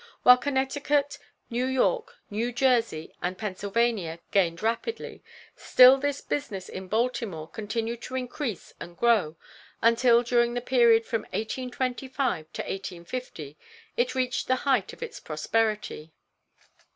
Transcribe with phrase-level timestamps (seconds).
[0.23, 1.19] While Connecticut,
[1.51, 5.21] New York, New Jersey and Pennsylvania gained rapidly,
[5.55, 9.35] still this business in Baltimore continued to increase and grow,
[9.79, 13.59] until during the period from 1825 to 1850
[13.95, 16.11] it reached the height of its prosperity.